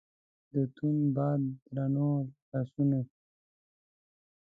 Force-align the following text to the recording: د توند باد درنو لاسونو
د 0.53 0.53
توند 0.75 1.03
باد 1.15 1.41
درنو 1.75 2.11
لاسونو 2.51 3.01